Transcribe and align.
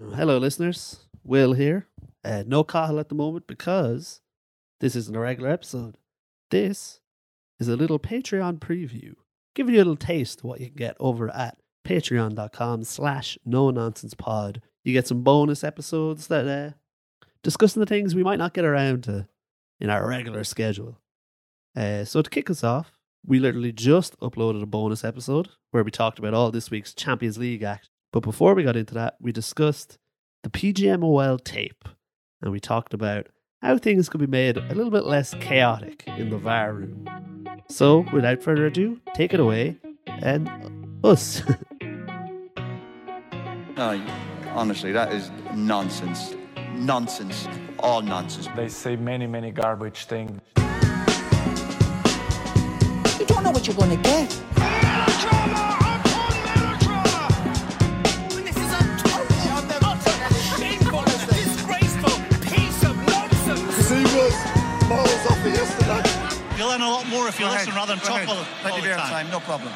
Hello, 0.00 0.38
listeners. 0.38 1.06
Will 1.22 1.52
here. 1.52 1.86
Uh, 2.24 2.42
no 2.46 2.64
Cahill 2.64 2.98
at 2.98 3.08
the 3.08 3.14
moment 3.14 3.46
because 3.46 4.22
this 4.80 4.96
isn't 4.96 5.14
a 5.14 5.20
regular 5.20 5.50
episode. 5.50 5.96
This 6.50 6.98
is 7.60 7.68
a 7.68 7.76
little 7.76 8.00
Patreon 8.00 8.58
preview, 8.58 9.14
giving 9.54 9.74
you 9.74 9.78
a 9.78 9.84
little 9.84 9.96
taste 9.96 10.40
of 10.40 10.44
what 10.46 10.60
you 10.60 10.66
can 10.66 10.74
get 10.74 10.96
over 10.98 11.32
at 11.32 11.58
patreon.com 11.86 12.82
slash 12.82 13.38
no 13.44 13.70
nonsense 13.70 14.14
pod. 14.14 14.60
You 14.82 14.92
get 14.92 15.06
some 15.06 15.22
bonus 15.22 15.62
episodes 15.62 16.26
that 16.26 16.48
uh, 16.48 16.74
discussing 17.44 17.78
the 17.78 17.86
things 17.86 18.16
we 18.16 18.24
might 18.24 18.40
not 18.40 18.52
get 18.52 18.64
around 18.64 19.04
to 19.04 19.28
in 19.80 19.90
our 19.90 20.08
regular 20.08 20.42
schedule. 20.42 20.98
Uh, 21.76 22.04
so 22.04 22.20
to 22.20 22.30
kick 22.30 22.50
us 22.50 22.64
off, 22.64 22.98
we 23.24 23.38
literally 23.38 23.72
just 23.72 24.18
uploaded 24.18 24.60
a 24.60 24.66
bonus 24.66 25.04
episode 25.04 25.50
where 25.70 25.84
we 25.84 25.92
talked 25.92 26.18
about 26.18 26.34
all 26.34 26.50
this 26.50 26.70
week's 26.70 26.94
Champions 26.94 27.38
League 27.38 27.62
act. 27.62 27.90
But 28.14 28.22
before 28.22 28.54
we 28.54 28.62
got 28.62 28.76
into 28.76 28.94
that, 28.94 29.16
we 29.20 29.32
discussed 29.32 29.98
the 30.44 30.48
PGMOL 30.48 31.42
tape 31.42 31.88
and 32.40 32.52
we 32.52 32.60
talked 32.60 32.94
about 32.94 33.26
how 33.60 33.76
things 33.76 34.08
could 34.08 34.20
be 34.20 34.28
made 34.28 34.56
a 34.56 34.72
little 34.72 34.92
bit 34.92 35.04
less 35.04 35.34
chaotic 35.40 36.04
in 36.06 36.30
the 36.30 36.38
VAR 36.38 36.74
room. 36.74 37.08
So, 37.68 38.06
without 38.12 38.40
further 38.40 38.66
ado, 38.66 39.00
take 39.14 39.34
it 39.34 39.40
away 39.40 39.78
and 40.06 40.48
us. 41.02 41.42
No, 43.76 44.00
honestly, 44.50 44.92
that 44.92 45.12
is 45.12 45.32
nonsense. 45.52 46.36
Nonsense. 46.74 47.48
All 47.80 48.00
nonsense. 48.02 48.46
They 48.54 48.68
say 48.68 48.94
many, 48.94 49.26
many 49.26 49.50
garbage 49.50 50.04
things. 50.04 50.40
You 53.18 53.26
don't 53.26 53.42
know 53.42 53.50
what 53.50 53.66
you're 53.66 53.74
gonna 53.74 53.96
get. 53.96 54.53
Miles 64.96 65.26
off 65.30 65.46
it 65.46 65.54
yesterday. 65.54 66.56
You'll 66.58 66.68
learn 66.68 66.82
a 66.82 66.88
lot 66.90 67.06
more 67.08 67.28
if 67.28 67.38
you 67.38 67.46
Go 67.46 67.52
listen 67.52 67.68
ahead, 67.70 67.76
rather 67.76 67.94
than 67.94 67.98
go 68.02 68.08
talk 68.08 68.16
ahead. 68.22 68.28
all, 68.28 68.36
the- 68.36 68.48
Plenty 68.62 68.72
all 68.72 68.78
of 68.78 68.84
the 68.84 68.90
time. 68.94 69.26
time, 69.26 69.30
no 69.30 69.40
problem. 69.40 69.72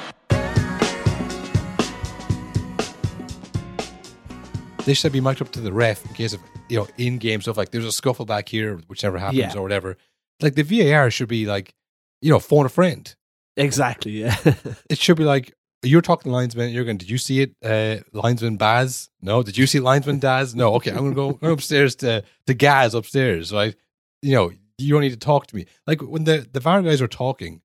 They 4.84 4.94
should 4.94 5.12
be 5.12 5.20
mic'd 5.20 5.42
up 5.42 5.50
to 5.52 5.61
the 5.61 5.72
ref 5.72 6.05
in 6.06 6.14
case 6.14 6.33
of 6.33 6.41
you 6.70 6.78
know 6.78 6.89
in 6.96 7.19
game 7.19 7.42
stuff 7.42 7.56
like 7.58 7.70
there's 7.70 7.84
a 7.84 7.92
scuffle 7.92 8.24
back 8.24 8.48
here, 8.48 8.77
whichever 8.89 9.19
happens 9.19 9.39
Yeah. 9.39 9.55
or 9.55 9.62
whatever. 9.62 9.96
Like 10.41 10.55
the 10.55 10.62
VAR 10.62 11.11
should 11.11 11.28
be 11.28 11.44
like, 11.46 11.74
you 12.22 12.30
know, 12.30 12.39
phone 12.39 12.64
a 12.64 12.69
friend. 12.70 13.14
exactly, 13.56 14.12
yeah. 14.12 14.36
It 14.89 14.98
should 14.98 15.16
be 15.19 15.24
like 15.24 15.52
you're 15.83 16.00
talking 16.00 16.30
to 16.33 16.36
linesman. 16.36 16.70
You're 16.72 16.84
going. 16.84 16.96
Did 16.96 17.11
you 17.11 17.19
see 17.19 17.41
it, 17.42 17.55
uh, 17.62 18.02
linesman 18.12 18.56
Baz? 18.56 19.11
No. 19.20 19.42
Did 19.42 19.58
you 19.58 19.66
see 19.66 19.78
linesman 19.78 20.20
Daz? 20.20 20.55
No. 20.55 20.74
Okay, 20.77 20.91
I'm 20.91 20.98
going 20.98 21.11
to 21.11 21.14
go 21.14 21.33
go 21.33 21.52
upstairs 21.52 21.94
to 21.96 22.24
to 22.46 22.55
Gaz 22.55 22.94
upstairs. 22.94 23.52
Right. 23.52 23.74
You 24.22 24.34
know, 24.34 24.52
you 24.78 24.92
don't 24.94 25.02
need 25.02 25.10
to 25.10 25.16
talk 25.16 25.46
to 25.48 25.56
me. 25.56 25.66
Like 25.86 26.00
when 26.00 26.24
the 26.24 26.46
the 26.50 26.60
VAR 26.60 26.82
guys 26.82 27.02
are 27.02 27.08
talking, 27.08 27.60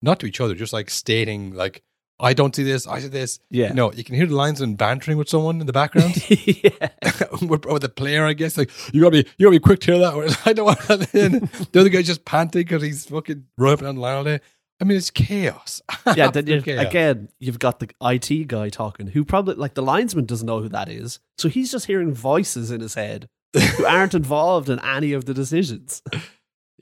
not 0.00 0.20
to 0.20 0.26
each 0.26 0.40
other, 0.40 0.54
just 0.54 0.72
like 0.72 0.90
stating 0.90 1.54
like. 1.54 1.82
I 2.20 2.34
don't 2.34 2.54
see 2.54 2.62
this. 2.62 2.86
I 2.86 3.00
see 3.00 3.08
this. 3.08 3.40
Yeah. 3.50 3.72
No, 3.72 3.90
you 3.92 4.04
can 4.04 4.14
hear 4.14 4.26
the 4.26 4.36
linesman 4.36 4.76
bantering 4.76 5.18
with 5.18 5.28
someone 5.28 5.60
in 5.60 5.66
the 5.66 5.72
background. 5.72 6.14
yeah. 6.30 6.90
with, 7.42 7.64
with 7.66 7.82
the 7.82 7.88
player, 7.88 8.24
I 8.24 8.32
guess. 8.32 8.56
Like 8.56 8.70
you 8.92 9.00
gotta 9.00 9.22
be, 9.22 9.28
you 9.38 9.46
gotta 9.46 9.56
be 9.56 9.58
quick 9.58 9.80
to 9.80 9.92
hear 9.92 10.00
that. 10.00 10.42
I 10.46 10.52
don't 10.52 10.66
want 10.66 10.78
that. 10.82 11.12
in. 11.16 11.50
the 11.72 11.80
other 11.80 11.88
guy's 11.88 12.06
just 12.06 12.24
panting 12.24 12.62
because 12.62 12.80
he's 12.80 13.06
fucking 13.06 13.46
and 13.58 13.78
down 13.80 13.94
the 13.96 14.00
line 14.00 14.16
all 14.16 14.22
day. 14.24 14.38
I 14.80 14.84
mean, 14.84 14.98
it's 14.98 15.10
chaos. 15.10 15.82
yeah, 16.16 16.30
then 16.30 16.46
you, 16.46 16.56
Absolute 16.56 16.64
chaos. 16.64 16.86
again, 16.86 17.28
you've 17.40 17.58
got 17.58 17.80
the 17.80 17.88
IT 18.00 18.46
guy 18.46 18.68
talking, 18.68 19.08
who 19.08 19.24
probably 19.24 19.56
like 19.56 19.74
the 19.74 19.82
linesman 19.82 20.26
doesn't 20.26 20.46
know 20.46 20.60
who 20.60 20.68
that 20.68 20.88
is, 20.88 21.18
so 21.38 21.48
he's 21.48 21.72
just 21.72 21.86
hearing 21.86 22.12
voices 22.12 22.70
in 22.70 22.80
his 22.80 22.94
head 22.94 23.28
who 23.54 23.84
aren't 23.84 24.14
involved 24.14 24.68
in 24.68 24.78
any 24.80 25.12
of 25.12 25.24
the 25.24 25.34
decisions. 25.34 26.02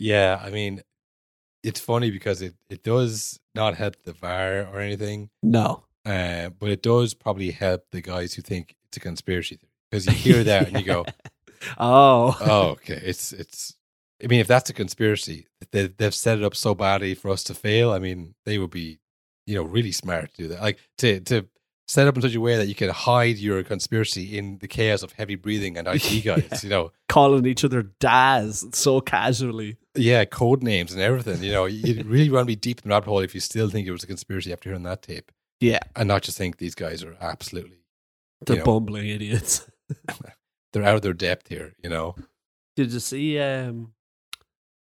Yeah, 0.01 0.41
I 0.43 0.49
mean, 0.51 0.83
it's 1.63 1.79
funny 1.79 2.11
because 2.11 2.41
it 2.41 2.55
it 2.71 2.83
does 2.83 3.39
not 3.55 3.77
help 3.77 3.97
the 4.05 4.15
VAR 4.15 4.67
or 4.73 4.81
anything, 4.81 5.29
No, 5.43 5.85
uh, 6.07 6.49
but 6.59 6.71
it 6.71 6.83
does 6.83 7.13
probably 7.15 7.51
help 7.51 7.85
the 7.93 8.01
guys 8.01 8.35
who 8.35 8.43
think 8.43 8.75
it's 8.89 8.97
a 8.97 9.01
conspiracy 9.01 9.57
theory 9.57 9.71
because 9.91 10.07
you 10.07 10.13
hear 10.33 10.43
that 10.45 10.69
and 10.69 10.79
you 10.79 10.85
go, 10.85 11.05
oh, 11.79 12.37
oh, 12.41 12.63
okay, 12.71 13.01
it's 13.05 13.33
it's. 13.33 13.77
I 14.23 14.27
mean, 14.27 14.41
if 14.41 14.47
that's 14.47 14.69
a 14.69 14.75
conspiracy, 14.75 15.47
they, 15.73 15.87
they've 15.87 16.15
set 16.15 16.39
it 16.39 16.45
up 16.45 16.55
so 16.55 16.75
badly 16.75 17.15
for 17.15 17.31
us 17.31 17.43
to 17.45 17.55
fail. 17.55 17.91
I 17.91 17.99
mean, 17.99 18.35
they 18.45 18.59
would 18.59 18.71
be, 18.71 19.01
you 19.47 19.55
know, 19.55 19.63
really 19.63 19.93
smart 19.93 20.35
to 20.35 20.43
do 20.43 20.49
that. 20.49 20.63
Like 20.63 20.79
to 20.99 21.21
to 21.21 21.47
set 21.91 22.07
up 22.07 22.15
in 22.15 22.23
such 22.23 22.37
a 22.37 22.41
way 22.41 22.57
that 22.57 22.69
you 22.69 22.75
can 22.77 22.89
hide 22.89 23.37
your 23.37 23.65
conspiracy 23.65 24.39
in 24.39 24.59
the 24.59 24.69
chaos 24.69 25.03
of 25.03 25.11
heavy 25.13 25.35
breathing 25.35 25.77
and 25.77 25.89
IT 25.89 26.21
guys. 26.25 26.63
You 26.63 26.71
know, 26.71 26.93
calling 27.09 27.45
each 27.47 27.65
other 27.65 27.83
Daz 27.83 28.65
so 28.73 29.01
casually. 29.01 29.77
yeah, 29.97 30.25
code 30.25 30.63
names 30.63 30.93
and 30.93 31.03
everything. 31.03 31.43
You 31.43 31.51
know, 31.51 31.65
you 31.65 32.05
really 32.05 32.31
want 32.31 32.43
to 32.43 32.47
be 32.47 32.55
deep 32.55 32.79
in 32.79 32.89
the 32.89 32.95
rabbit 32.95 33.09
hole 33.09 33.19
if 33.19 33.35
you 33.35 33.41
still 33.41 33.69
think 33.69 33.89
it 33.89 33.93
was 33.93 34.05
a 34.05 34.07
conspiracy 34.07 34.53
after 34.53 34.71
hearing 34.71 34.85
that 34.85 35.03
tape, 35.03 35.33
Yeah, 35.61 35.81
and 35.97 36.07
not 36.07 36.23
just 36.23 36.39
think 36.39 36.59
these 36.59 36.77
guys 36.77 37.03
are 37.03 37.17
absolutely 37.21 37.81
the 38.47 38.53
you 38.53 38.59
know, 38.61 38.65
bumbling 38.65 39.09
idiots. 39.09 39.69
they're 40.73 40.85
out 40.85 40.95
of 40.95 41.03
their 41.03 41.13
depth 41.13 41.49
here. 41.49 41.75
You 41.83 41.91
know, 41.91 42.15
Did 42.77 42.93
you 42.93 43.01
see? 43.01 43.39
Um, 43.41 43.95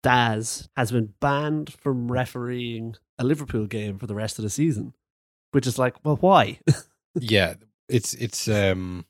Daz 0.02 0.68
has 0.76 0.90
been 0.92 1.14
banned 1.20 1.72
from 1.72 2.10
refereeing 2.12 2.96
a 3.18 3.24
Liverpool 3.24 3.66
game 3.66 3.98
for 3.98 4.06
the 4.06 4.14
rest 4.14 4.38
of 4.38 4.42
the 4.42 4.50
season, 4.50 4.94
which 5.52 5.66
is 5.66 5.78
like, 5.78 5.94
well, 6.04 6.16
why? 6.16 6.58
yeah, 7.14 7.54
it's 7.88 8.14
it's 8.14 8.48
um, 8.48 9.06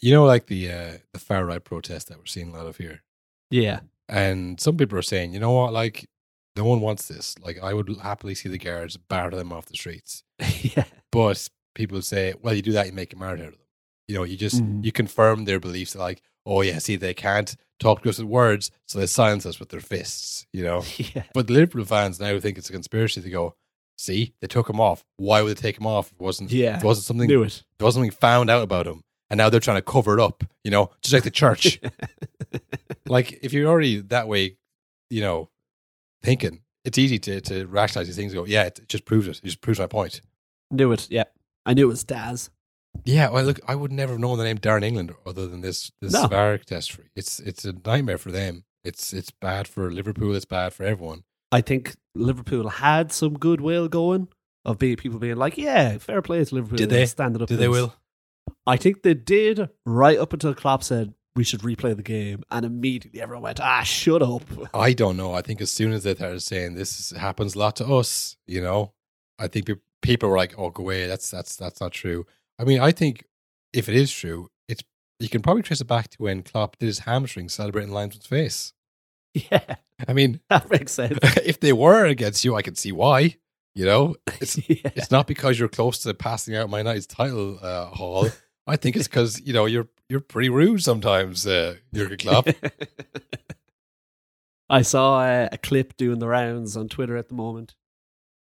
you 0.00 0.12
know, 0.12 0.24
like 0.24 0.46
the 0.46 0.70
uh, 0.70 0.92
the 1.12 1.18
far 1.20 1.44
right 1.44 1.62
protest 1.64 2.08
that 2.08 2.18
we're 2.18 2.26
seeing 2.26 2.50
a 2.50 2.56
lot 2.56 2.66
of 2.66 2.76
here, 2.76 3.02
yeah, 3.50 3.80
and 4.08 4.60
some 4.60 4.76
people 4.76 4.98
are 4.98 5.02
saying, 5.02 5.32
you 5.32 5.40
know 5.40 5.52
what, 5.52 5.72
like 5.72 6.08
no 6.56 6.64
one 6.64 6.80
wants 6.80 7.08
this. 7.08 7.34
Like 7.38 7.58
I 7.62 7.72
would 7.74 7.88
happily 8.02 8.34
see 8.34 8.48
the 8.48 8.58
guards 8.58 8.96
bar 8.96 9.30
them 9.30 9.52
off 9.52 9.66
the 9.66 9.76
streets, 9.76 10.22
yeah, 10.62 10.84
but 11.12 11.48
people 11.74 12.02
say, 12.02 12.34
well, 12.42 12.54
you 12.54 12.62
do 12.62 12.72
that, 12.72 12.86
you 12.86 12.92
make 12.92 13.12
a 13.12 13.16
martyr 13.16 13.42
out 13.42 13.48
of 13.48 13.54
them. 13.54 13.60
You 14.08 14.16
know, 14.16 14.24
you 14.24 14.36
just 14.36 14.60
Mhm. 14.62 14.84
you 14.84 14.90
confirm 14.92 15.44
their 15.44 15.60
beliefs. 15.60 15.94
Like, 15.94 16.20
oh 16.44 16.62
yeah, 16.62 16.78
see, 16.78 16.96
they 16.96 17.14
can't 17.14 17.54
talk 17.78 18.02
to 18.02 18.08
us 18.10 18.18
with 18.18 18.26
words, 18.26 18.70
so 18.88 18.98
they 18.98 19.06
silence 19.06 19.46
us 19.46 19.60
with 19.60 19.68
their 19.68 19.80
fists. 19.80 20.46
You 20.52 20.64
know, 20.64 20.82
yeah. 20.96 21.22
but 21.32 21.46
the 21.46 21.52
Liverpool 21.52 21.84
fans 21.84 22.18
now 22.18 22.38
think 22.40 22.58
it's 22.58 22.68
a 22.70 22.72
conspiracy. 22.72 23.20
They 23.20 23.30
go, 23.30 23.54
see, 24.00 24.34
they 24.40 24.46
took 24.46 24.68
him 24.68 24.80
off. 24.80 25.04
Why 25.16 25.42
would 25.42 25.56
they 25.56 25.60
take 25.60 25.78
him 25.78 25.86
off? 25.86 26.12
It 26.12 26.20
wasn't 26.20 26.50
Yeah. 26.50 26.78
it 26.78 26.84
wasn't 26.84 27.04
something 27.06 27.28
Knew 27.28 27.42
it. 27.42 27.62
there 27.78 27.84
wasn't 27.84 28.04
something 28.04 28.18
found 28.18 28.50
out 28.50 28.62
about 28.62 28.86
him, 28.86 29.02
and 29.28 29.38
now 29.38 29.48
they're 29.50 29.60
trying 29.60 29.76
to 29.78 29.82
cover 29.82 30.18
it 30.18 30.20
up. 30.22 30.44
You 30.64 30.70
know, 30.70 30.90
just 31.02 31.12
like 31.14 31.24
the 31.24 31.30
church. 31.30 31.80
like 33.06 33.38
if 33.42 33.52
you're 33.52 33.68
already 33.68 34.00
that 34.00 34.28
way, 34.28 34.56
you 35.08 35.20
know, 35.20 35.48
thinking 36.22 36.60
it's 36.84 36.98
easy 36.98 37.18
to 37.20 37.40
to 37.42 37.66
rationalize 37.66 38.06
these 38.08 38.16
things. 38.16 38.32
And 38.32 38.40
go, 38.42 38.46
yeah, 38.46 38.64
it 38.64 38.80
just 38.88 39.04
proves 39.04 39.26
it. 39.28 39.38
It 39.38 39.44
just 39.44 39.60
proves 39.60 39.78
my 39.78 39.86
point. 39.86 40.20
Knew 40.70 40.92
it. 40.92 41.08
Yeah, 41.10 41.24
I 41.66 41.74
knew 41.74 41.84
it 41.84 41.88
was 41.88 42.04
Daz. 42.04 42.50
Yeah, 43.04 43.30
well, 43.30 43.44
look, 43.44 43.60
I 43.68 43.76
would 43.76 43.92
never 43.92 44.12
have 44.14 44.20
known 44.20 44.36
the 44.38 44.44
name 44.44 44.58
Darren 44.58 44.82
England 44.82 45.12
other 45.24 45.46
than 45.46 45.60
this 45.60 45.92
this 46.00 46.12
No. 46.12 46.26
VAR 46.26 46.58
catastrophe. 46.58 47.08
It's 47.14 47.38
it's 47.40 47.64
a 47.64 47.72
nightmare 47.84 48.18
for 48.18 48.30
them. 48.30 48.64
It's 48.84 49.12
it's 49.12 49.30
bad 49.30 49.68
for 49.68 49.90
Liverpool. 49.92 50.34
It's 50.34 50.44
bad 50.44 50.72
for 50.72 50.84
everyone. 50.84 51.24
I 51.52 51.60
think 51.60 51.96
Liverpool 52.14 52.68
had 52.68 53.12
some 53.12 53.34
goodwill 53.34 53.88
going 53.88 54.28
of 54.64 54.78
being 54.78 54.96
people 54.96 55.18
being 55.18 55.36
like, 55.36 55.56
"Yeah, 55.56 55.98
fair 55.98 56.22
play 56.22 56.44
to 56.44 56.54
Liverpool." 56.54 56.76
Did 56.78 56.90
they? 56.90 57.06
stand 57.06 57.36
it 57.36 57.42
up? 57.42 57.48
Did 57.48 57.58
they 57.58 57.68
will? 57.68 57.94
I 58.66 58.76
think 58.76 59.02
they 59.02 59.14
did 59.14 59.68
right 59.86 60.18
up 60.18 60.32
until 60.32 60.54
Klopp 60.54 60.82
said 60.82 61.14
we 61.34 61.44
should 61.44 61.60
replay 61.60 61.96
the 61.96 62.02
game, 62.02 62.42
and 62.50 62.64
immediately 62.66 63.20
everyone 63.20 63.44
went, 63.44 63.60
"Ah, 63.60 63.82
shut 63.82 64.22
up." 64.22 64.42
I 64.74 64.92
don't 64.92 65.16
know. 65.16 65.32
I 65.32 65.42
think 65.42 65.60
as 65.60 65.70
soon 65.70 65.92
as 65.92 66.04
they 66.04 66.14
started 66.14 66.40
saying 66.40 66.74
this 66.74 67.10
happens 67.10 67.54
a 67.54 67.58
lot 67.58 67.76
to 67.76 67.86
us, 67.86 68.36
you 68.46 68.60
know, 68.60 68.92
I 69.38 69.48
think 69.48 69.66
pe- 69.66 69.74
people 70.02 70.28
were 70.28 70.36
like, 70.36 70.54
"Oh, 70.58 70.70
go 70.70 70.82
away." 70.82 71.06
That's 71.06 71.30
that's 71.30 71.56
that's 71.56 71.80
not 71.80 71.92
true. 71.92 72.26
I 72.58 72.64
mean, 72.64 72.80
I 72.80 72.92
think 72.92 73.24
if 73.72 73.88
it 73.88 73.94
is 73.94 74.12
true, 74.12 74.50
it's 74.68 74.82
you 75.18 75.28
can 75.28 75.42
probably 75.42 75.62
trace 75.62 75.80
it 75.80 75.86
back 75.86 76.08
to 76.10 76.16
when 76.18 76.42
Klopp 76.42 76.78
did 76.78 76.86
his 76.86 77.00
hamstring 77.00 77.48
celebrating 77.48 77.92
linesman's 77.92 78.26
face. 78.26 78.72
Yeah, 79.52 79.76
I 80.08 80.12
mean, 80.12 80.40
that 80.50 80.68
makes 80.70 80.92
sense. 80.92 81.18
if 81.44 81.60
they 81.60 81.72
were 81.72 82.04
against 82.04 82.44
you, 82.44 82.56
I 82.56 82.62
can 82.62 82.74
see 82.74 82.90
why. 82.92 83.36
You 83.76 83.86
know, 83.86 84.16
it's 84.40 84.56
yeah. 84.68 84.90
it's 84.96 85.12
not 85.12 85.28
because 85.28 85.56
you're 85.58 85.68
close 85.68 86.00
to 86.00 86.12
passing 86.14 86.56
out 86.56 86.68
my 86.68 86.78
United's 86.78 87.06
title 87.06 87.58
uh, 87.62 87.86
haul. 87.86 88.28
I 88.66 88.74
think 88.76 88.96
it's 88.96 89.06
because 89.06 89.40
you 89.40 89.52
know 89.52 89.66
you're 89.66 89.86
you're 90.08 90.18
pretty 90.20 90.48
rude 90.48 90.82
sometimes, 90.82 91.46
uh, 91.46 91.76
Jurgen 91.94 92.18
Klopp. 92.18 92.48
I 94.68 94.82
saw 94.82 95.22
a, 95.24 95.48
a 95.52 95.58
clip 95.58 95.96
doing 95.96 96.18
the 96.18 96.28
rounds 96.28 96.76
on 96.76 96.88
Twitter 96.88 97.16
at 97.16 97.28
the 97.28 97.34
moment 97.34 97.74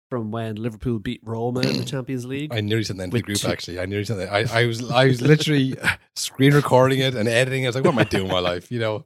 from 0.09 0.31
when 0.31 0.55
Liverpool 0.55 0.97
beat 0.99 1.21
Roma 1.23 1.61
in 1.61 1.77
the 1.77 1.85
Champions 1.85 2.25
League. 2.25 2.53
I 2.53 2.61
nearly 2.61 2.83
sent 2.83 2.97
that 2.97 3.05
into 3.05 3.17
the 3.17 3.23
group. 3.23 3.37
two- 3.37 3.47
Actually, 3.47 3.79
I 3.79 3.85
nearly 3.85 4.05
sent 4.05 4.19
that. 4.19 4.31
I, 4.33 4.61
I 4.61 4.65
was 4.65 4.89
I 4.89 5.05
was 5.05 5.21
literally 5.21 5.75
screen 6.15 6.53
recording 6.53 6.99
it 6.99 7.13
and 7.15 7.29
editing. 7.29 7.63
it. 7.63 7.67
I 7.67 7.69
was 7.69 7.75
like, 7.75 7.85
"What 7.85 7.93
am 7.93 7.99
I 7.99 8.03
doing 8.05 8.23
with 8.23 8.31
my 8.31 8.39
life?" 8.39 8.71
You 8.71 8.79
know. 8.79 9.05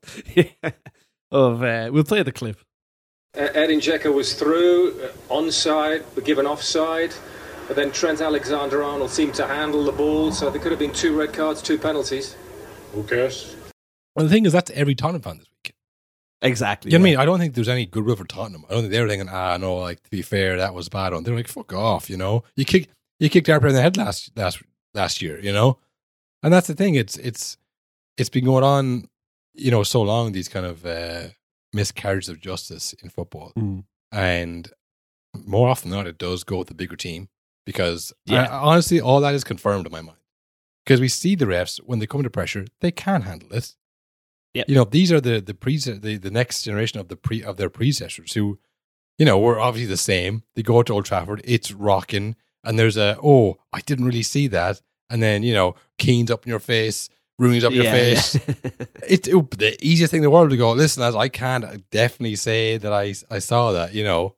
Of 1.34 1.62
uh, 1.64 1.90
we'll 1.92 2.06
play 2.06 2.24
the 2.24 2.32
clip. 2.32 2.58
Edin 3.34 3.80
Dzeko 3.80 4.14
was 4.14 4.36
through, 4.36 5.02
uh, 5.02 5.08
onside, 5.34 6.04
but 6.14 6.24
given 6.24 6.46
offside. 6.46 7.14
But 7.68 7.76
then 7.76 7.92
Trent 7.92 8.22
Alexander-Arnold 8.22 9.10
seemed 9.10 9.34
to 9.36 9.48
handle 9.48 9.84
the 9.84 9.92
ball, 9.92 10.32
so 10.32 10.50
there 10.50 10.62
could 10.62 10.72
have 10.72 10.80
been 10.80 10.94
two 10.94 11.18
red 11.18 11.34
cards, 11.34 11.62
two 11.62 11.78
penalties. 11.78 12.36
Who 12.94 13.04
cares? 13.04 13.56
Well, 14.16 14.26
the 14.26 14.32
thing 14.32 14.46
is, 14.46 14.52
that's 14.52 14.70
every 14.72 14.96
Tottenham 14.96 15.22
fan 15.22 15.40
this 15.40 15.48
week. 15.50 15.74
Exactly. 16.42 16.92
You 16.92 16.98
know 16.98 17.04
what 17.04 17.08
I 17.08 17.12
mean? 17.12 17.20
I 17.20 17.26
don't 17.26 17.40
think 17.40 17.56
there's 17.56 17.70
any 17.70 17.86
goodwill 17.86 18.18
for 18.18 18.26
Tottenham. 18.26 18.66
I 18.70 18.74
don't 18.74 18.82
think 18.82 18.92
they're 18.92 19.08
thinking, 19.08 19.30
ah, 19.30 19.58
no, 19.58 19.78
like 19.78 20.04
to 20.04 20.12
be 20.12 20.22
fair, 20.22 20.58
that 20.58 20.74
was 20.74 20.90
bad. 20.90 21.14
on. 21.14 21.24
They're 21.24 21.34
like, 21.34 21.48
fuck 21.48 21.74
off, 21.74 22.10
you 22.10 22.18
know. 22.18 22.44
You 22.56 22.66
kick, 22.66 22.90
you 23.20 23.30
kicked 23.30 23.48
Harper 23.48 23.70
in 23.70 23.74
the 23.74 23.82
head 23.82 23.98
last 23.98 24.32
last 24.36 24.62
last 24.94 25.22
year, 25.22 25.40
you 25.40 25.54
know. 25.54 25.80
And 26.44 26.54
that's 26.54 26.68
the 26.68 26.76
thing. 26.76 26.96
It's 26.96 27.18
it's 27.18 27.58
it's 28.18 28.30
been 28.30 28.44
going 28.44 28.66
on, 28.66 29.08
you 29.54 29.72
know, 29.72 29.84
so 29.84 30.02
long. 30.02 30.32
These 30.32 30.50
kind 30.50 30.66
of 30.66 30.86
uh, 30.86 31.28
miscarriages 31.74 32.30
of 32.30 32.40
justice 32.40 32.94
in 33.04 33.10
football, 33.10 33.52
Mm. 33.58 33.84
and 34.12 34.72
more 35.46 35.68
often 35.70 35.90
than 35.90 36.00
not, 36.00 36.08
it 36.08 36.18
does 36.18 36.44
go 36.44 36.60
with 36.60 36.68
the 36.68 36.74
bigger 36.76 36.96
team 36.96 37.30
because 37.66 38.14
Yeah. 38.26 38.44
I- 38.44 38.58
honestly, 38.70 39.02
all 39.02 39.20
that 39.22 39.34
is 39.34 39.44
confirmed 39.44 39.86
in 39.88 39.92
my 39.92 40.02
mind 40.02 40.20
because 40.86 41.00
we 41.02 41.08
see 41.08 41.36
the 41.36 41.46
refs 41.46 41.78
when 41.78 42.00
they 42.00 42.06
come 42.08 42.20
under 42.20 42.30
pressure, 42.30 42.66
they 42.82 42.92
can 42.92 43.24
handle 43.24 43.52
it. 43.54 43.76
Yep. 44.54 44.70
You 44.70 44.76
know, 44.76 44.84
these 44.84 45.12
are 45.12 45.20
the 45.20 45.42
the 45.42 45.56
pre 45.56 45.78
the, 45.78 46.18
the 46.18 46.30
next 46.32 46.62
generation 46.64 47.00
of 47.00 47.08
the 47.08 47.16
pre 47.16 47.42
of 47.44 47.58
their 47.58 47.70
predecessors 47.72 48.34
who, 48.34 48.60
you 49.18 49.26
know, 49.26 49.40
were 49.40 49.60
obviously 49.60 49.88
the 49.90 49.98
same. 49.98 50.44
They 50.56 50.62
go 50.62 50.84
to 50.84 50.94
Old 50.94 51.06
Trafford, 51.06 51.42
it's 51.44 51.72
rocking, 51.72 52.36
and 52.64 52.78
there's 52.78 52.96
a 52.98 53.18
oh, 53.24 53.58
I 53.72 53.82
didn't 53.82 54.06
really 54.06 54.22
see 54.22 54.48
that, 54.50 54.82
and 55.10 55.24
then 55.24 55.42
you 55.42 55.54
know, 55.56 55.74
Keane's 55.98 56.30
up 56.30 56.46
in 56.46 56.50
your 56.52 56.60
face, 56.60 57.10
Rooney's 57.40 57.64
up 57.64 57.74
your 57.74 57.86
Yeah, 57.86 57.92
face. 57.92 58.36
yeah. 58.48 58.72
It's 59.08 59.28
it, 59.28 59.52
the 59.52 59.78
easiest 59.82 60.12
thing 60.12 60.20
in 60.20 60.24
the 60.24 60.30
world 60.30 60.52
to 60.52 60.58
go. 60.58 60.72
Listen, 60.74 61.04
as 61.04 61.16
I 61.16 61.30
can't 61.30 61.90
definitely 61.90 62.36
say 62.36 62.78
that 62.78 62.94
I 62.94 63.16
I 63.30 63.40
saw 63.40 63.72
that, 63.72 63.94
you 63.94 64.04
know. 64.04 64.36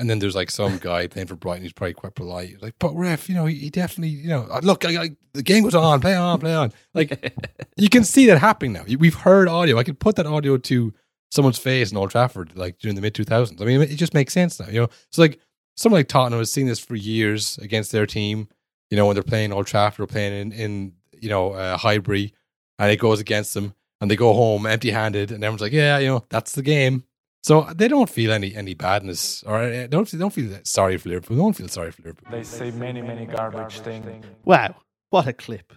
And 0.00 0.08
then 0.08 0.20
there's 0.20 0.36
like 0.36 0.50
some 0.50 0.78
guy 0.78 1.08
playing 1.08 1.26
for 1.26 1.34
Brighton 1.34 1.62
who's 1.64 1.72
probably 1.72 1.94
quite 1.94 2.14
polite. 2.14 2.50
He's 2.50 2.62
like, 2.62 2.76
but 2.78 2.94
ref, 2.94 3.28
you 3.28 3.34
know, 3.34 3.46
he, 3.46 3.56
he 3.56 3.68
definitely, 3.68 4.10
you 4.10 4.28
know, 4.28 4.46
look, 4.62 4.84
I, 4.84 5.02
I, 5.02 5.10
the 5.34 5.42
game 5.42 5.64
goes 5.64 5.74
on, 5.74 6.00
play 6.00 6.14
on, 6.14 6.38
play 6.38 6.54
on. 6.54 6.72
Like, 6.94 7.34
you 7.76 7.88
can 7.88 8.04
see 8.04 8.26
that 8.26 8.38
happening 8.38 8.74
now. 8.74 8.84
We've 8.86 9.14
heard 9.14 9.48
audio. 9.48 9.76
I 9.76 9.82
could 9.82 9.98
put 9.98 10.14
that 10.14 10.26
audio 10.26 10.56
to 10.56 10.94
someone's 11.32 11.58
face 11.58 11.90
in 11.90 11.96
Old 11.96 12.12
Trafford, 12.12 12.56
like 12.56 12.78
during 12.78 12.94
the 12.94 13.02
mid 13.02 13.14
2000s. 13.14 13.60
I 13.60 13.64
mean, 13.64 13.82
it 13.82 13.96
just 13.96 14.14
makes 14.14 14.32
sense 14.32 14.60
now, 14.60 14.68
you 14.68 14.82
know. 14.82 14.88
So, 15.10 15.20
like, 15.20 15.40
someone 15.76 15.98
like 15.98 16.08
Tottenham 16.08 16.38
has 16.38 16.52
seen 16.52 16.68
this 16.68 16.78
for 16.78 16.94
years 16.94 17.58
against 17.58 17.90
their 17.90 18.06
team, 18.06 18.48
you 18.90 18.96
know, 18.96 19.04
when 19.04 19.14
they're 19.14 19.24
playing 19.24 19.52
Old 19.52 19.66
Trafford 19.66 20.04
or 20.04 20.06
playing 20.06 20.32
in, 20.32 20.52
in 20.52 20.92
you 21.20 21.28
know, 21.28 21.52
uh, 21.52 21.76
Highbury, 21.76 22.34
and 22.78 22.90
it 22.90 22.98
goes 22.98 23.20
against 23.20 23.54
them, 23.54 23.74
and 24.00 24.10
they 24.10 24.16
go 24.16 24.32
home 24.32 24.66
empty 24.66 24.90
handed, 24.90 25.30
and 25.30 25.42
everyone's 25.42 25.60
like, 25.62 25.72
yeah, 25.72 25.98
you 25.98 26.08
know, 26.08 26.24
that's 26.28 26.52
the 26.52 26.62
game. 26.62 27.04
So 27.42 27.62
they 27.74 27.88
don't 27.88 28.10
feel 28.10 28.32
any 28.32 28.54
any 28.54 28.74
badness, 28.74 29.42
or 29.44 29.62
uh, 29.62 29.86
don't 29.86 30.10
don't 30.18 30.32
feel 30.32 30.58
sorry 30.64 30.98
for 30.98 31.08
Liverpool. 31.08 31.36
Don't 31.36 31.56
feel 31.56 31.68
sorry 31.68 31.92
for 31.92 32.02
Liverpool. 32.02 32.30
They 32.30 32.42
say 32.42 32.70
many, 32.72 33.00
many 33.00 33.26
garbage 33.26 33.80
things. 33.80 34.24
Wow, 34.44 34.76
what 35.10 35.26
a 35.26 35.32
clip! 35.32 35.72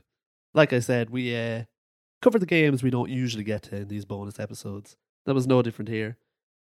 Like 0.54 0.74
I 0.74 0.80
said, 0.80 1.10
we 1.12 1.36
uh, 1.36 1.64
cover 2.22 2.40
the 2.40 2.46
games 2.46 2.84
we 2.84 2.90
don't 2.90 3.10
usually 3.10 3.44
get 3.44 3.64
to 3.64 3.78
in 3.78 3.88
these 3.88 4.06
bonus 4.06 4.40
episodes. 4.40 4.98
That 5.26 5.36
was 5.36 5.48
no 5.48 5.62
different 5.62 5.90
here. 5.90 6.18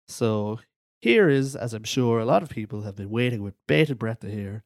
So 0.08 0.60
here 1.02 1.28
is, 1.28 1.56
as 1.56 1.74
I'm 1.74 1.84
sure 1.84 2.20
a 2.20 2.26
lot 2.26 2.44
of 2.44 2.50
people 2.50 2.84
have 2.84 2.96
been 2.96 3.10
waiting 3.10 3.42
with 3.42 3.56
bated 3.68 3.98
breath 3.98 4.20
to 4.22 4.32
hear, 4.32 4.64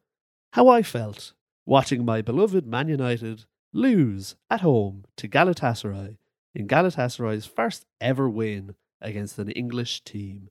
how 0.54 0.68
I 0.68 0.84
felt 0.84 1.34
watching 1.66 2.06
my 2.06 2.22
beloved 2.22 2.68
Man 2.68 2.90
United 2.90 3.46
lose 3.78 4.36
at 4.50 4.62
home 4.62 5.06
to 5.18 5.28
Galatasaray 5.28 6.18
in 6.56 6.68
Galatasaray's 6.68 7.46
first 7.46 7.86
ever 8.02 8.28
win 8.30 8.76
against 9.02 9.38
an 9.40 9.50
English 9.52 10.02
team. 10.04 10.50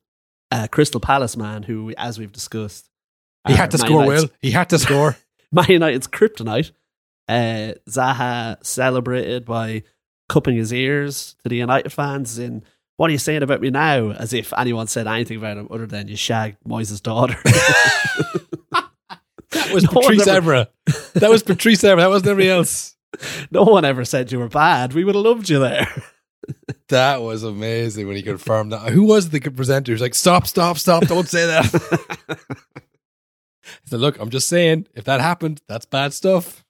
Uh, 0.53 0.69
Crystal 0.71 1.01
Palace 1.01 1.37
man, 1.37 1.65
who, 1.65 1.93
as 1.99 2.19
we've 2.19 2.33
discussed, 2.33 2.89
He 3.49 3.55
had 3.55 3.71
to 3.73 3.79
Man 3.79 3.87
score, 3.87 4.03
United's- 4.05 4.23
Will. 4.23 4.31
He 4.41 4.51
had 4.53 4.71
to 4.71 4.79
score. 4.79 5.17
Man 5.53 5.67
United's 5.69 6.07
kryptonite. 6.09 6.71
Uh, 7.29 7.73
Zaha 7.91 8.65
celebrated 8.65 9.45
by 9.45 9.83
cupping 10.29 10.57
his 10.57 10.73
ears 10.73 11.35
to 11.43 11.49
the 11.49 11.57
United 11.57 11.93
fans 11.93 12.39
in 12.39 12.63
what 12.97 13.11
are 13.11 13.13
you 13.13 13.19
saying 13.19 13.43
about 13.43 13.61
me 13.61 13.71
now? 13.71 14.11
As 14.13 14.33
if 14.33 14.53
anyone 14.57 14.87
said 14.87 15.07
anything 15.07 15.37
about 15.37 15.57
him 15.59 15.69
other 15.71 15.87
than 15.87 16.09
you 16.09 16.17
shagged 16.17 16.57
Moyes' 16.67 17.03
daughter. 17.03 17.37
That 19.51 19.73
was 19.73 19.85
No 19.93 20.01
Patrice 20.01 20.27
ever- 20.27 20.67
Evra. 20.87 21.13
That 21.15 21.31
was 21.31 21.43
Patrice 21.43 21.83
Evra. 21.83 21.99
That 21.99 22.09
wasn't 22.11 22.29
anybody 22.29 22.51
else. 22.51 22.96
no 23.51 23.63
one 23.63 23.85
ever 23.85 24.05
said 24.05 24.33
you 24.33 24.39
were 24.39 24.49
bad. 24.49 24.93
We 24.93 25.05
would 25.05 25.15
have 25.15 25.25
loved 25.25 25.49
you 25.49 25.59
there. 25.59 25.87
That 26.91 27.23
was 27.23 27.43
amazing 27.43 28.07
when 28.07 28.15
he 28.15 28.23
confirmed 28.23 28.71
that. 28.71 28.91
Who 28.93 29.03
was 29.03 29.31
the 29.31 29.41
presenter? 29.41 29.91
He's 29.91 30.01
like, 30.01 30.15
"Stop, 30.15 30.47
stop, 30.47 30.79
stop! 30.79 31.05
Don't 31.09 31.29
say 31.29 31.45
that." 31.45 32.39
He 33.63 33.91
said, 33.91 33.99
"Look, 33.99 34.21
I'm 34.21 34.31
just 34.31 34.47
saying, 34.47 34.87
if 34.95 35.03
that 35.05 35.21
happened, 35.21 35.61
that's 35.67 35.87
bad 35.87 36.13
stuff." 36.15 36.65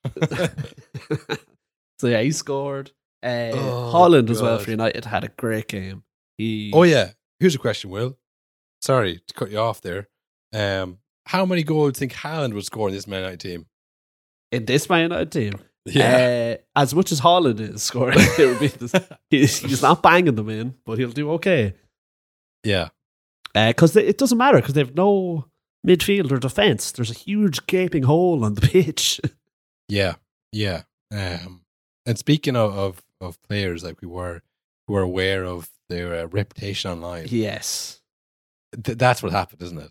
so 1.99 2.07
yeah, 2.07 2.23
he 2.23 2.33
scored. 2.33 2.93
Uh, 3.23 3.51
Oh, 3.53 3.91
Højlund 3.95 4.31
as 4.31 4.41
well 4.41 4.59
for 4.59 4.71
United 4.71 5.05
had 5.05 5.25
a 5.25 5.29
great 5.29 5.69
game. 5.69 6.05
He 6.39 6.71
oh 6.75 6.85
yeah. 6.85 7.11
Here's 7.39 7.55
a 7.55 7.59
question, 7.59 7.91
Will. 7.91 8.17
Sorry 8.81 9.21
to 9.29 9.35
cut 9.35 9.51
you 9.51 9.59
off 9.59 9.83
there. 9.83 10.09
Um, 10.55 10.99
how 11.27 11.45
many 11.45 11.65
goals 11.65 11.93
do 11.93 11.97
you 11.97 12.09
think 12.09 12.13
Haaland 12.15 12.55
would 12.55 12.65
score 12.65 12.89
in 12.89 12.95
this 12.95 13.07
Man 13.07 13.21
United 13.21 13.41
team? 13.41 13.67
in 14.53 14.65
this 14.65 14.89
Man 14.89 15.03
United 15.03 15.31
team. 15.33 15.53
Uh, 15.95 16.57
as 16.75 16.95
much 16.95 17.13
as 17.13 17.21
Højlund 17.21 17.61
is 17.61 17.83
scoring, 17.83 18.19
it 18.39 18.47
would 18.49 18.59
be 18.61 18.67
this, 18.69 18.93
he's, 19.31 19.59
he's 19.61 19.83
not 19.83 20.03
banging 20.03 20.35
them 20.35 20.49
in, 20.49 20.75
but 20.85 20.99
he'll 20.99 21.11
do 21.13 21.31
okay. 21.33 21.75
yeah. 22.65 22.89
Because 23.55 23.97
it 23.97 24.19
doesn't 24.19 24.37
matter 24.37 24.59
because 24.59 24.75
they 24.75 24.81
have 24.83 24.95
no 24.97 25.47
midfield 25.87 26.31
or 26.31 26.39
defense. 26.39 26.93
There's 26.93 27.11
a 27.11 27.15
huge 27.15 27.67
gaping 27.67 28.03
hole 28.03 28.45
on 28.45 28.53
the 28.55 28.61
pitch. 28.73 29.19
Yeah, 29.89 30.17
yeah. 30.53 30.83
Um, 31.11 31.63
and 32.05 32.19
speaking 32.19 32.55
of, 32.57 32.77
of 32.77 33.03
of 33.23 33.43
players 33.45 33.83
like 33.83 34.03
we 34.03 34.09
were 34.09 34.43
who 34.87 34.95
are 34.97 35.01
aware 35.03 35.45
of 35.45 35.71
their 35.89 36.15
uh, 36.15 36.27
reputation 36.27 36.91
online, 36.91 37.29
yes. 37.31 38.01
th- 38.85 38.99
that's 38.99 39.23
what 39.23 39.33
happened, 39.33 39.63
isn't 39.63 39.79
it? 39.79 39.91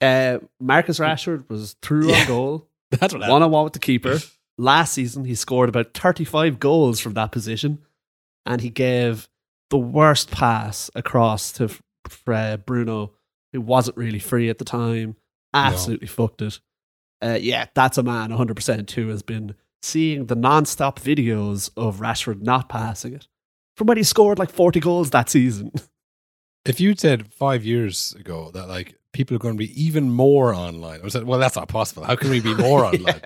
Uh, 0.00 0.38
Marcus 0.60 0.98
Rashford 1.00 1.48
was 1.50 1.74
through 1.82 2.08
Yeah. 2.10 2.20
on 2.20 2.26
goal, 2.28 2.68
That's 2.92 3.12
what 3.12 3.22
happened. 3.22 3.32
one 3.32 3.42
on 3.42 3.50
one 3.50 3.64
with 3.64 3.72
the 3.72 3.78
keeper. 3.80 4.18
Last 4.58 4.92
season, 4.92 5.24
he 5.24 5.34
scored 5.34 5.68
about 5.68 5.94
35 5.94 6.58
goals 6.60 7.00
from 7.00 7.14
that 7.14 7.32
position, 7.32 7.78
and 8.46 8.60
he 8.60 8.70
gave 8.70 9.28
the 9.70 9.78
worst 9.78 10.30
pass 10.30 10.90
across 10.94 11.52
to 11.52 11.64
f- 11.64 11.82
f- 12.06 12.28
uh, 12.28 12.56
Bruno, 12.58 13.12
who 13.52 13.60
wasn't 13.60 13.96
really 13.96 14.18
free 14.18 14.50
at 14.50 14.58
the 14.58 14.64
time. 14.64 15.16
Absolutely 15.54 16.06
fucked 16.06 16.42
it. 16.42 16.60
Uh, 17.22 17.38
yeah, 17.40 17.66
that's 17.74 17.98
a 17.98 18.02
man 18.02 18.30
100% 18.30 18.90
who 18.90 19.08
has 19.08 19.22
been 19.22 19.54
seeing 19.82 20.26
the 20.26 20.34
non 20.36 20.64
stop 20.66 20.98
videos 21.00 21.70
of 21.76 22.00
Rashford 22.00 22.42
not 22.42 22.68
passing 22.68 23.14
it 23.14 23.28
from 23.76 23.86
when 23.86 23.96
he 23.96 24.02
scored 24.02 24.38
like 24.38 24.50
40 24.50 24.80
goals 24.80 25.10
that 25.10 25.30
season. 25.30 25.72
If 26.64 26.78
you'd 26.80 27.00
said 27.00 27.32
five 27.32 27.64
years 27.64 28.12
ago 28.12 28.52
that 28.54 28.68
like 28.68 28.94
people 29.12 29.34
are 29.34 29.40
going 29.40 29.54
to 29.54 29.58
be 29.58 29.82
even 29.82 30.10
more 30.10 30.54
online, 30.54 31.00
I 31.00 31.02
was 31.02 31.12
like, 31.16 31.26
well, 31.26 31.40
that's 31.40 31.56
not 31.56 31.66
possible. 31.66 32.04
How 32.04 32.14
can 32.14 32.30
we 32.30 32.38
be 32.38 32.54
more 32.54 32.84
online? 32.86 33.20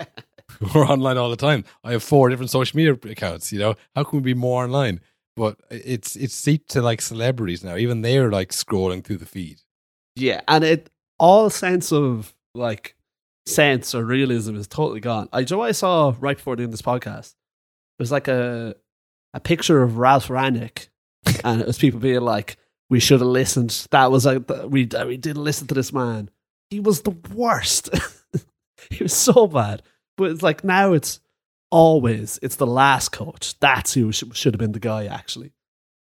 We're 0.74 0.86
online 0.86 1.18
all 1.18 1.30
the 1.30 1.36
time. 1.36 1.64
I 1.84 1.92
have 1.92 2.02
four 2.02 2.28
different 2.28 2.50
social 2.50 2.76
media 2.76 2.94
accounts. 2.94 3.52
You 3.52 3.58
know, 3.58 3.74
how 3.94 4.04
can 4.04 4.18
we 4.18 4.22
be 4.22 4.34
more 4.34 4.64
online? 4.64 5.00
But 5.36 5.58
it's 5.70 6.16
it's 6.16 6.34
seeped 6.34 6.70
to 6.70 6.82
like 6.82 7.02
celebrities 7.02 7.62
now. 7.62 7.76
Even 7.76 8.02
they're 8.02 8.30
like 8.30 8.50
scrolling 8.50 9.04
through 9.04 9.18
the 9.18 9.26
feed. 9.26 9.60
Yeah, 10.14 10.40
and 10.48 10.64
it 10.64 10.90
all 11.18 11.50
sense 11.50 11.92
of 11.92 12.34
like 12.54 12.96
sense 13.46 13.94
or 13.94 14.04
realism 14.04 14.56
is 14.56 14.66
totally 14.66 15.00
gone. 15.00 15.28
I 15.32 15.44
know 15.50 15.62
I 15.62 15.72
saw 15.72 16.14
right 16.18 16.36
before 16.36 16.56
doing 16.56 16.70
this 16.70 16.82
podcast. 16.82 17.34
It 17.98 18.02
was 18.02 18.12
like 18.12 18.28
a 18.28 18.76
a 19.34 19.40
picture 19.40 19.82
of 19.82 19.98
Ralf 19.98 20.28
Rangnick, 20.28 20.88
and 21.44 21.60
it 21.60 21.66
was 21.66 21.78
people 21.78 22.00
being 22.00 22.22
like, 22.22 22.56
"We 22.88 23.00
should 23.00 23.20
have 23.20 23.28
listened." 23.28 23.86
That 23.90 24.10
was 24.10 24.24
like 24.24 24.48
we 24.48 24.88
we 25.06 25.16
didn't 25.18 25.44
listen 25.44 25.66
to 25.68 25.74
this 25.74 25.92
man. 25.92 26.30
He 26.70 26.80
was 26.80 27.02
the 27.02 27.16
worst. 27.34 27.90
he 28.90 29.02
was 29.02 29.14
so 29.14 29.46
bad. 29.46 29.82
But 30.16 30.30
it's 30.30 30.42
like 30.42 30.64
now 30.64 30.92
it's 30.92 31.20
always 31.70 32.38
it's 32.42 32.56
the 32.56 32.66
last 32.66 33.10
coach. 33.10 33.58
That's 33.60 33.94
who 33.94 34.12
should, 34.12 34.36
should 34.36 34.54
have 34.54 34.58
been 34.58 34.72
the 34.72 34.80
guy 34.80 35.06
actually. 35.06 35.52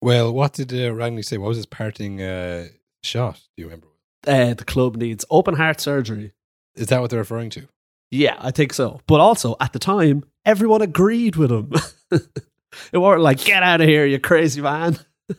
Well, 0.02 0.32
what 0.34 0.54
did 0.54 0.72
uh, 0.72 0.92
Rangnick 0.92 1.26
say? 1.26 1.38
What 1.38 1.50
was 1.50 1.58
his 1.58 1.66
parting 1.66 2.22
uh, 2.22 2.68
shot? 3.04 3.42
Do 3.56 3.64
you 3.64 3.66
remember? 3.66 3.88
Uh, 4.28 4.54
the 4.54 4.66
club 4.66 4.96
needs 4.96 5.26
open 5.30 5.56
heart 5.56 5.80
surgery. 5.80 6.34
Is 6.76 6.88
that 6.88 7.02
what 7.02 7.10
they're 7.10 7.20
referring 7.20 7.50
to? 7.52 7.68
Yeah, 8.12 8.36
I 8.40 8.52
think 8.52 8.74
so. 8.74 9.02
But 9.08 9.20
also, 9.20 9.56
at 9.60 9.74
the 9.74 9.80
time, 9.80 10.24
everyone 10.46 10.82
agreed 10.82 11.36
with 11.36 11.52
him. 11.52 11.72
it 12.12 12.98
weren't 12.98 13.22
like, 13.22 13.44
get 13.44 13.64
out 13.64 13.82
of 13.82 13.88
here, 13.88 14.06
you 14.06 14.20
crazy 14.20 14.62
man. 14.62 15.00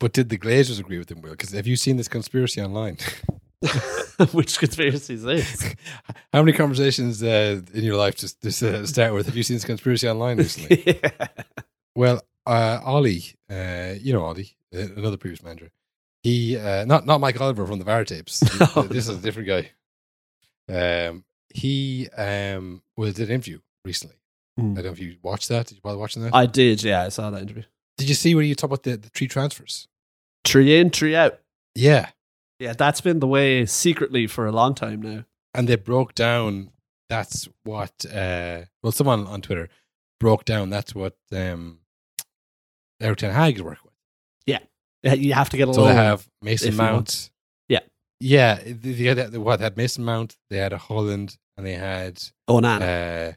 But 0.00 0.14
did 0.14 0.30
the 0.30 0.38
Glazers 0.38 0.80
agree 0.80 0.96
with 0.96 1.10
him, 1.10 1.20
Will? 1.20 1.32
Because 1.32 1.50
have 1.50 1.66
you 1.66 1.76
seen 1.76 1.98
this 1.98 2.08
conspiracy 2.08 2.62
online? 2.62 2.96
Which 4.32 4.58
conspiracy 4.58 5.14
is 5.14 5.22
this? 5.22 5.74
How 6.32 6.42
many 6.42 6.56
conversations 6.56 7.22
uh, 7.22 7.60
in 7.74 7.84
your 7.84 7.96
life 7.96 8.16
just, 8.16 8.40
just 8.42 8.62
uh, 8.62 8.86
start 8.86 9.12
with? 9.12 9.26
Have 9.26 9.36
you 9.36 9.42
seen 9.42 9.56
this 9.56 9.64
conspiracy 9.64 10.08
online 10.08 10.38
recently? 10.38 10.82
yeah. 11.02 11.28
well, 11.94 12.22
uh, 12.46 12.80
Ole, 12.84 13.18
uh, 13.50 13.94
you 14.00 14.12
know 14.12 14.24
Ole, 14.24 14.44
uh, 14.74 14.78
another 14.96 15.16
previous 15.16 15.42
manager. 15.42 15.70
He 16.22 16.56
uh, 16.56 16.84
not 16.84 17.06
not 17.06 17.20
Mike 17.20 17.40
Oliver 17.40 17.66
from 17.66 17.78
the 17.78 17.84
VAR 17.84 18.04
tapes. 18.04 18.42
Oh, 18.76 18.82
this 18.82 19.08
is 19.08 19.18
a 19.18 19.20
different 19.20 19.48
guy. 19.48 19.70
Um, 20.68 21.24
he 21.48 22.08
um 22.16 22.82
was 22.96 23.14
did 23.14 23.28
an 23.28 23.36
interview 23.36 23.60
recently. 23.84 24.16
Hmm. 24.58 24.72
I 24.72 24.74
don't 24.76 24.84
know 24.84 24.92
if 24.92 25.00
you 25.00 25.16
watched 25.22 25.48
that. 25.48 25.66
Did 25.66 25.76
you 25.76 25.80
bother 25.82 25.98
watching 25.98 26.22
that? 26.22 26.34
I 26.34 26.46
did, 26.46 26.82
yeah, 26.82 27.02
I 27.02 27.08
saw 27.08 27.30
that 27.30 27.42
interview. 27.42 27.64
Did 27.96 28.08
you 28.08 28.14
see 28.14 28.34
where 28.34 28.44
you 28.44 28.54
talk 28.54 28.68
about 28.68 28.82
the, 28.82 28.96
the 28.96 29.08
three 29.10 29.28
transfers? 29.28 29.88
Tree 30.44 30.78
in, 30.78 30.90
tree 30.90 31.14
out. 31.14 31.38
Yeah. 31.74 32.08
Yeah, 32.60 32.74
that's 32.74 33.00
been 33.00 33.18
the 33.20 33.26
way 33.26 33.66
secretly 33.66 34.26
for 34.28 34.46
a 34.46 34.52
long 34.52 34.74
time 34.74 35.00
now. 35.02 35.24
And 35.54 35.68
they 35.68 35.76
broke 35.76 36.14
down 36.14 36.70
that's 37.08 37.48
what 37.64 38.04
uh 38.06 38.60
well 38.82 38.92
someone 38.92 39.26
on 39.26 39.40
Twitter 39.42 39.68
broke 40.20 40.44
down 40.44 40.70
that's 40.70 40.94
what 40.94 41.16
um 41.32 41.78
Erik 43.00 43.18
Ten 43.18 43.32
Hag 43.32 43.58
working 43.60 43.80
with. 43.84 43.94
Yeah, 45.02 45.14
You 45.14 45.32
have 45.32 45.48
to 45.50 45.56
get 45.56 45.66
a. 45.68 45.72
So 45.74 45.84
they 45.86 45.94
have 45.94 46.28
Mason. 46.42 46.76
Mount. 46.76 47.30
Yeah. 47.70 47.80
Yeah. 48.20 48.56
They, 48.62 48.72
they 48.72 49.04
had, 49.04 49.34
what 49.38 49.56
they 49.56 49.64
had 49.64 49.78
Mason 49.78 50.04
Mount, 50.04 50.36
they 50.50 50.58
had 50.58 50.74
a 50.74 50.76
Højlund, 50.76 51.38
and 51.56 51.66
they 51.66 51.72
had 51.72 52.22
Onana. 52.50 53.30
uh, 53.30 53.32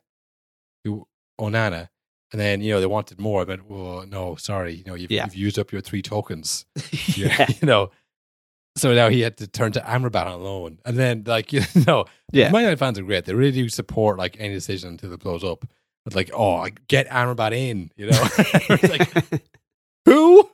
who- 0.84 1.08
Onana. 1.40 1.88
And 2.34 2.42
then, 2.42 2.60
you 2.62 2.74
know, 2.74 2.82
they 2.82 2.86
wanted 2.88 3.18
more, 3.22 3.46
but 3.46 3.62
well, 3.70 4.06
no, 4.06 4.36
sorry, 4.36 4.74
you 4.74 4.84
know, 4.84 4.96
you've, 4.96 5.10
Yeah. 5.12 5.24
you've 5.24 5.36
used 5.36 5.58
up 5.58 5.72
your 5.72 5.80
three 5.82 6.02
tokens. 6.02 6.66
Yeah, 7.16 7.48
you 7.62 7.66
know. 7.66 7.92
So 8.76 8.94
now 8.96 9.10
he 9.10 9.22
had 9.22 9.38
to 9.38 9.48
turn 9.48 9.72
to 9.74 9.80
Amrabat 9.82 10.26
on 10.26 10.44
loan. 10.44 10.80
And 10.86 10.98
then, 10.98 11.24
like, 11.28 11.54
you 11.54 11.62
know, 11.88 12.06
Yeah. 12.32 12.52
Man 12.52 12.62
United 12.62 12.80
fans 12.80 12.98
are 12.98 13.04
great. 13.04 13.26
They 13.26 13.34
really 13.34 13.52
do 13.52 13.70
support, 13.70 14.18
like, 14.18 14.36
any 14.40 14.54
decision 14.54 14.90
until 14.90 15.14
it 15.14 15.20
blows 15.20 15.44
up. 15.44 15.66
But, 16.06 16.16
like, 16.16 16.32
oh, 16.34 16.68
get 16.88 17.08
Amrabat 17.10 17.52
in, 17.54 17.92
you 17.96 18.10
know? 18.10 18.28
Like, 18.90 19.44
who? 20.06 20.50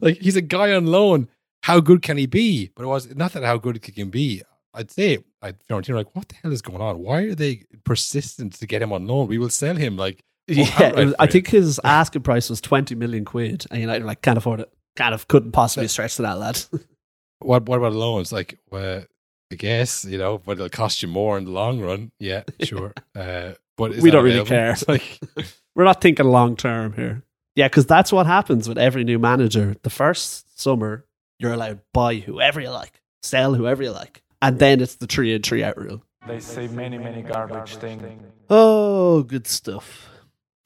Like, 0.00 0.18
he's 0.18 0.36
a 0.36 0.42
guy 0.42 0.72
on 0.74 0.86
loan. 0.86 1.28
How 1.62 1.80
good 1.80 2.02
can 2.02 2.16
he 2.18 2.26
be? 2.26 2.70
But 2.74 2.82
it 2.84 2.88
was 2.88 3.14
not 3.14 3.32
that 3.32 3.44
how 3.44 3.56
good 3.56 3.80
he 3.84 3.92
can 3.92 4.10
be. 4.10 4.42
I'd 4.74 4.90
say, 4.90 5.18
I'd 5.42 5.56
Fiorentina, 5.68 5.94
like, 5.96 6.14
what 6.14 6.28
the 6.28 6.34
hell 6.42 6.52
is 6.52 6.62
going 6.62 6.80
on? 6.80 6.98
Why 6.98 7.22
are 7.22 7.34
they 7.34 7.64
persistent 7.84 8.54
to 8.54 8.66
get 8.66 8.82
him 8.82 8.92
on 8.92 9.06
loan? 9.06 9.28
We 9.28 9.38
will 9.38 9.50
sell 9.50 9.76
him. 9.76 9.96
Like, 9.96 10.22
yeah, 10.48 10.92
was- 10.92 11.14
I 11.18 11.26
think 11.26 11.48
his 11.48 11.80
asking 11.84 12.22
price 12.22 12.50
was 12.50 12.60
20 12.60 12.94
million 12.96 13.24
quid. 13.24 13.64
And 13.70 13.80
United 13.80 14.04
like, 14.04 14.22
can't 14.22 14.38
afford 14.38 14.60
it. 14.60 14.72
Kind 14.96 15.14
of 15.14 15.28
couldn't 15.28 15.52
possibly 15.52 15.88
stretch 15.88 16.16
to 16.16 16.22
that, 16.22 16.38
lad. 16.38 16.60
what 17.40 17.66
what 17.66 17.78
about 17.78 17.92
loans? 17.94 18.32
Like, 18.32 18.58
well, 18.70 19.04
I 19.50 19.54
guess 19.54 20.04
you 20.04 20.18
know, 20.18 20.38
but 20.38 20.52
it'll 20.52 20.68
cost 20.68 21.02
you 21.02 21.08
more 21.08 21.38
in 21.38 21.44
the 21.44 21.50
long 21.50 21.80
run. 21.80 22.12
Yeah, 22.18 22.42
sure. 22.62 22.92
uh, 23.14 23.52
but 23.76 23.92
is 23.92 24.02
We 24.02 24.10
don't 24.10 24.24
really 24.24 24.44
care. 24.44 24.72
It's 24.72 24.86
like, 24.88 25.20
We're 25.74 25.84
not 25.84 26.00
thinking 26.00 26.26
long 26.26 26.56
term 26.56 26.92
here. 26.94 27.22
Yeah, 27.54 27.68
because 27.68 27.86
that's 27.86 28.12
what 28.12 28.26
happens 28.26 28.68
with 28.68 28.78
every 28.78 29.04
new 29.04 29.18
manager. 29.18 29.76
The 29.82 29.90
first 29.90 30.60
summer, 30.60 31.04
you're 31.38 31.52
allowed 31.52 31.80
buy 31.92 32.16
whoever 32.16 32.60
you 32.60 32.70
like, 32.70 33.00
sell 33.22 33.54
whoever 33.54 33.82
you 33.82 33.90
like. 33.90 34.22
And 34.40 34.58
then 34.58 34.80
it's 34.80 34.96
the 34.96 35.06
tree 35.06 35.34
in, 35.34 35.42
tree 35.42 35.62
out 35.62 35.76
rule. 35.76 36.02
They 36.26 36.40
say 36.40 36.68
many, 36.68 36.98
many 36.98 37.22
garbage 37.22 37.76
things. 37.76 38.02
Oh, 38.48 39.22
good 39.22 39.46
stuff. 39.46 40.08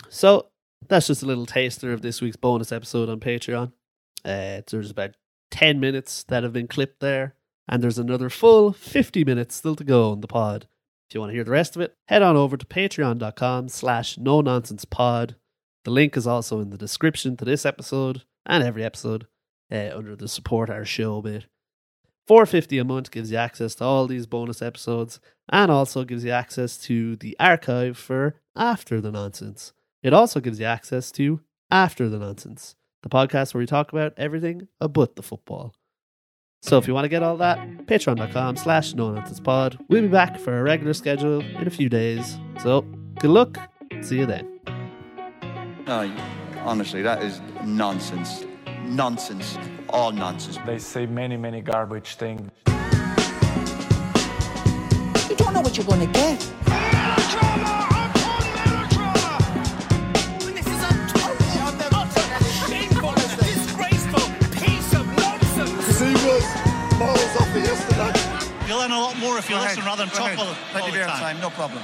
So 0.08 0.46
that's 0.88 1.06
just 1.06 1.22
a 1.22 1.26
little 1.26 1.46
taster 1.46 1.92
of 1.92 2.02
this 2.02 2.20
week's 2.20 2.36
bonus 2.36 2.72
episode 2.72 3.08
on 3.08 3.20
Patreon. 3.20 3.72
Uh, 4.26 4.60
there's 4.68 4.90
about 4.90 5.12
10 5.52 5.78
minutes 5.78 6.24
that 6.24 6.42
have 6.42 6.52
been 6.52 6.66
clipped 6.66 7.00
there, 7.00 7.34
and 7.68 7.82
there's 7.82 7.98
another 7.98 8.28
full 8.28 8.72
50 8.72 9.24
minutes 9.24 9.54
still 9.54 9.76
to 9.76 9.84
go 9.84 10.10
on 10.10 10.20
the 10.20 10.26
pod. 10.26 10.66
If 11.08 11.14
you 11.14 11.20
want 11.20 11.30
to 11.30 11.34
hear 11.34 11.44
the 11.44 11.52
rest 11.52 11.76
of 11.76 11.82
it, 11.82 11.94
head 12.08 12.22
on 12.22 12.36
over 12.36 12.56
to 12.56 12.66
patreon.com 12.66 13.68
slash 13.68 14.18
no 14.18 14.40
nonsense 14.40 14.84
pod. 14.84 15.36
The 15.84 15.92
link 15.92 16.16
is 16.16 16.26
also 16.26 16.58
in 16.58 16.70
the 16.70 16.76
description 16.76 17.36
to 17.36 17.44
this 17.44 17.64
episode 17.64 18.24
and 18.44 18.64
every 18.64 18.82
episode 18.82 19.28
uh, 19.70 19.90
under 19.94 20.16
the 20.16 20.26
support 20.26 20.68
our 20.68 20.84
show 20.84 21.22
bit. 21.22 21.46
450 22.26 22.78
a 22.78 22.84
month 22.84 23.12
gives 23.12 23.30
you 23.30 23.36
access 23.36 23.76
to 23.76 23.84
all 23.84 24.08
these 24.08 24.26
bonus 24.26 24.60
episodes 24.60 25.20
and 25.48 25.70
also 25.70 26.02
gives 26.02 26.24
you 26.24 26.32
access 26.32 26.76
to 26.78 27.14
the 27.14 27.36
archive 27.38 27.96
for 27.96 28.40
After 28.56 29.00
the 29.00 29.12
Nonsense. 29.12 29.72
It 30.02 30.12
also 30.12 30.40
gives 30.40 30.58
you 30.58 30.66
access 30.66 31.12
to 31.12 31.40
After 31.70 32.08
the 32.08 32.18
Nonsense, 32.18 32.74
the 33.08 33.16
podcast 33.16 33.54
where 33.54 33.60
we 33.60 33.66
talk 33.66 33.92
about 33.92 34.12
everything 34.16 34.66
about 34.80 35.14
the 35.16 35.22
football. 35.22 35.72
So 36.62 36.78
if 36.78 36.88
you 36.88 36.94
want 36.94 37.04
to 37.04 37.08
get 37.08 37.22
all 37.22 37.36
that, 37.36 37.58
patreon.com 37.86 38.56
slash 38.56 38.94
no 38.94 39.12
nonsense 39.12 39.38
pod. 39.38 39.78
We'll 39.88 40.02
be 40.02 40.08
back 40.08 40.40
for 40.40 40.58
a 40.58 40.62
regular 40.62 40.92
schedule 40.92 41.40
in 41.40 41.66
a 41.68 41.70
few 41.70 41.88
days. 41.88 42.38
So 42.60 42.80
good 43.20 43.30
luck. 43.30 43.58
See 44.00 44.18
you 44.18 44.26
then. 44.26 44.60
No, 45.86 46.12
honestly, 46.64 47.02
that 47.02 47.22
is 47.22 47.40
nonsense. 47.64 48.44
Nonsense. 48.84 49.56
All 49.90 50.10
nonsense. 50.10 50.58
They 50.66 50.78
say 50.78 51.06
many, 51.06 51.36
many 51.36 51.60
garbage 51.60 52.16
things. 52.16 52.50
You 55.30 55.36
don't 55.36 55.54
know 55.54 55.60
what 55.60 55.76
you're 55.76 55.86
gonna 55.86 56.06
get. 56.08 57.85
Learn 68.88 68.98
a 68.98 69.02
lot 69.02 69.18
more 69.18 69.38
if 69.38 69.50
you 69.50 69.56
listen 69.56 69.84
rather 69.84 70.04
than 70.04 70.14
talk 70.14 70.38
all, 70.38 70.46
all 70.46 70.54
Plenty 70.70 70.92
the 70.92 71.02
of 71.02 71.08
time. 71.08 71.18
time, 71.18 71.40
no 71.40 71.50
problem. 71.50 71.82